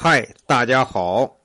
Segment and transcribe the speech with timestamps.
[0.00, 1.38] 嗨，大家好，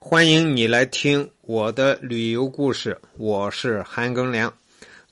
[0.00, 3.00] 欢迎你来听我的旅游故事。
[3.16, 4.52] 我是韩庚良，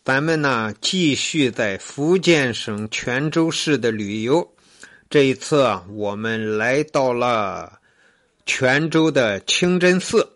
[0.03, 4.55] 咱们呢继续在福建省泉州市的旅游。
[5.09, 7.79] 这一次啊，我们来到了
[8.45, 10.29] 泉州的清真寺。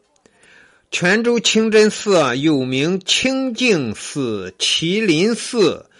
[0.92, 5.90] 泉州清真寺啊，又名清净寺、麒麟寺，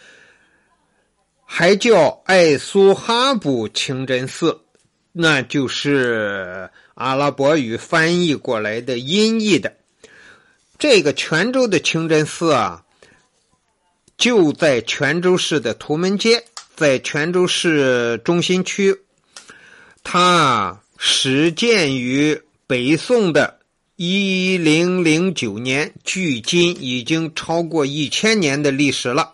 [1.44, 4.60] 还叫艾苏哈布清真寺。
[5.18, 9.74] 那就是阿拉伯语翻译过来的音译的。
[10.78, 12.84] 这个泉州的清真寺啊，
[14.18, 16.44] 就在泉州市的图门街，
[16.74, 18.94] 在泉州市中心区。
[20.04, 23.60] 它始建于北宋的
[23.96, 29.32] 一零零九年，距今已经超过一千年的历史了，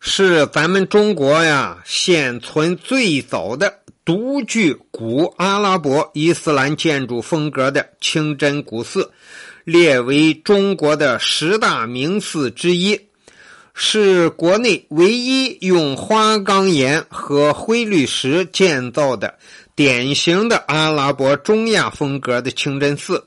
[0.00, 3.83] 是咱们中国呀现存最早的。
[4.04, 9.10] 独具古阿拉伯伊斯兰建筑风格的清真古寺，
[9.64, 13.00] 列为中国的十大名寺之一，
[13.72, 19.38] 是国内唯一用花岗岩和灰绿石建造的
[19.74, 23.26] 典型的阿拉伯中亚风格的清真寺。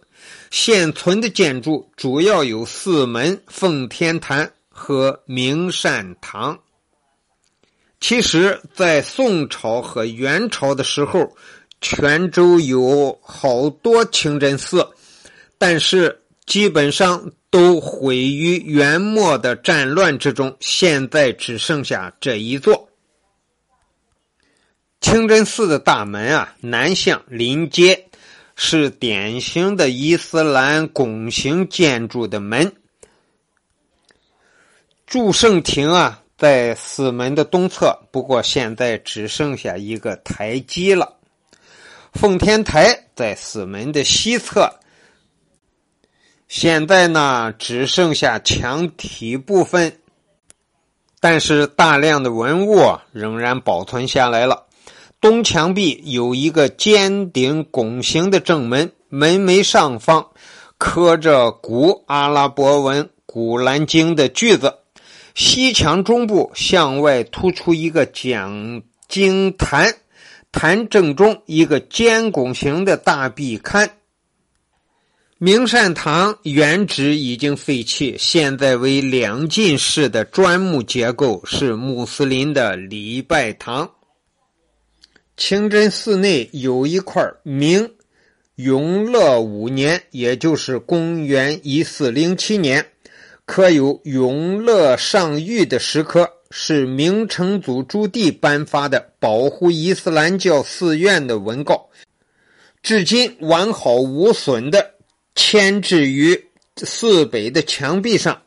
[0.52, 6.60] 现存的建筑主要有四门、奉天坛和明善堂。
[8.00, 11.36] 其实，在宋朝和元朝的时候，
[11.82, 14.88] 泉州有好多清真寺，
[15.58, 20.56] 但是基本上都毁于元末的战乱之中。
[20.60, 22.88] 现在只剩下这一座
[25.02, 28.08] 清真寺的大门啊，南向临街，
[28.56, 32.74] 是典型的伊斯兰拱形建筑的门。
[35.08, 36.24] 祝圣亭啊。
[36.38, 41.16] 在死门的东侧，不过现在只剩下一个台基了。
[42.14, 44.72] 奉天台在死门的西侧，
[46.48, 50.00] 现在呢只剩下墙体部分，
[51.20, 54.66] 但是大量的文物仍然保存下来了。
[55.20, 60.28] 东墙壁有一个尖顶拱形的正门，门楣上方
[60.78, 64.76] 刻着古阿拉伯文《古兰经》的句子。
[65.38, 69.94] 西墙中部向外突出一个讲经坛，
[70.52, 73.88] 坛正中一个尖拱形的大壁龛。
[75.38, 83.92] 明善堂原址已经废弃，现在为两进式的砖木结构，是穆斯林的礼拜堂。
[85.38, 87.92] 清真寺内有一块明
[88.56, 92.88] 永乐五年，也就是公元一四零七年。
[93.48, 101.88] 刻有永乐上谕的石刻，是明成祖朱棣颁发的保护伊斯兰教寺院的文告，
[102.84, 104.92] 至今完好无损的
[105.34, 108.42] 牵制于寺北的墙壁上。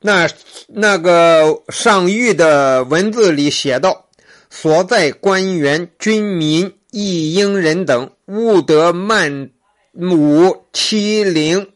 [0.00, 0.30] 那
[0.68, 4.06] 那个上谕的文字里写道
[4.48, 9.50] ：“所在官员、军民、役英人等，勿得漫
[9.92, 11.72] 武欺凌，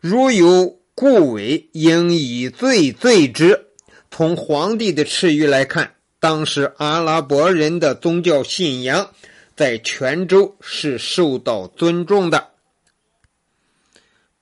[0.00, 3.66] 如有。”故为应以罪罪之。
[4.10, 9.08] 从皇帝的敕谕来看，当时阿拉伯人的宗教信仰
[9.54, 12.48] 在泉州是受到尊重的。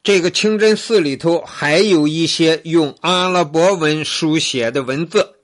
[0.02, 5.34] 这个清真寺里头还有一些用阿拉伯文书写的文字。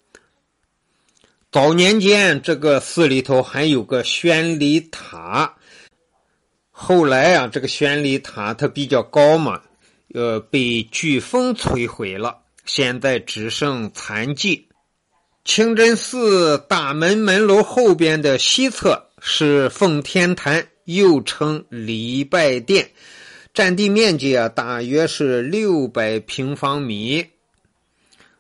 [1.51, 5.57] 早年间，这个寺里头还有个宣礼塔，
[6.71, 9.61] 后来啊，这个宣礼塔它比较高嘛。
[10.15, 14.69] 呃，被飓风摧毁了，现在只剩残迹。
[15.45, 22.91] 清真寺大门门楼后边的西侧是奉天坛，又称礼拜殿，
[23.53, 27.27] 占地面积啊，大约是六百平方米。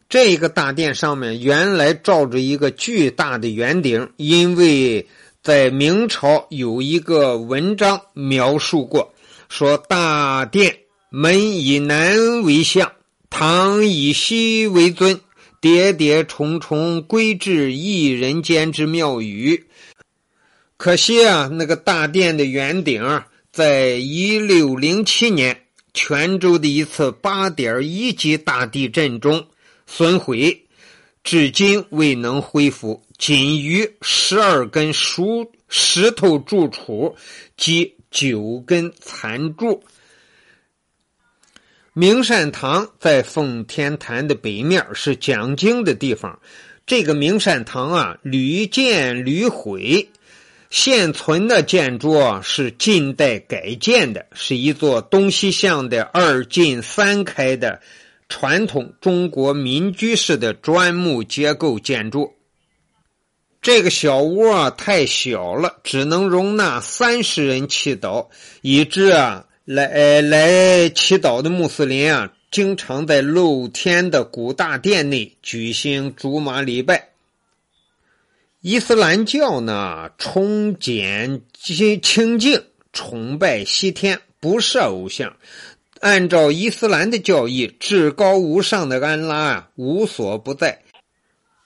[0.08, 5.08] 这个大殿上面原来罩着一个巨大的圆顶，因为
[5.42, 9.14] 在明朝有一个文章描述过，
[9.48, 10.81] 说大殿。
[11.14, 12.90] 门以南为向，
[13.28, 15.20] 堂以西为尊，
[15.60, 19.66] 叠叠重重，归至一人间之庙宇。
[20.78, 23.22] 可惜啊，那个大殿的圆顶，
[23.52, 29.46] 在一六零七年泉州的一次八点一级大地震中
[29.86, 30.64] 损毁，
[31.22, 37.14] 至今未能恢复，仅余十二根熟石头柱础
[37.58, 39.84] 及九根残柱。
[41.94, 46.38] 明善堂在奉天坛的北面，是讲经的地方。
[46.86, 50.08] 这个明善堂啊，屡建屡毁，
[50.70, 57.82] 现存的建筑是近代改建的，是一座东西向的二进三开的
[58.26, 62.32] 传统中国民居式的砖木结构建筑。
[63.60, 68.28] 这个小屋啊太小了，只能容纳三十人祈祷，
[68.62, 72.32] 以致啊来来祈祷的穆斯林啊。
[72.50, 77.08] 经常在露天的古大殿内举行竹马礼拜。
[78.60, 82.62] 伊斯兰教呢，崇简清净，
[82.92, 85.34] 崇拜西天，不设偶像。
[86.00, 90.82] 按照伊斯兰的教义，至高无上的安拉啊，无所不在。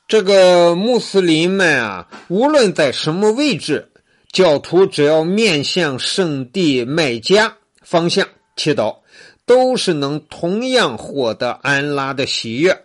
[0.07, 3.91] 这个穆斯林们啊，无论在什么位置，
[4.31, 7.57] 教徒只要面向圣地麦加
[7.87, 8.99] 方向祈祷。
[9.47, 12.77] 都是能同样获得安拉的喜悦。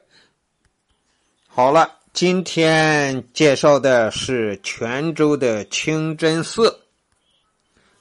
[1.48, 6.81] 好了，今天介绍的是泉州的清真寺，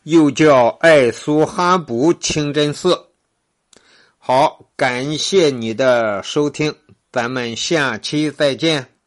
[0.03, 3.07] 又叫艾苏哈布清真寺。
[4.19, 6.77] 好，感谢你的收听，
[7.11, 9.00] 咱们下期再见。